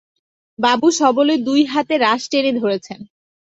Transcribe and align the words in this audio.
বাবু 0.59 0.87
সবলে 0.91 1.33
দুই 1.37 1.61
হাতে 1.65 1.95
রাশ 1.97 2.21
টেনে 2.31 2.51
ধরেছেন। 2.61 2.99